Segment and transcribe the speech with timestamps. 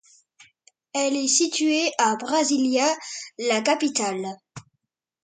[0.95, 2.87] Elle est située à Brasilia,
[3.37, 4.35] la capitale.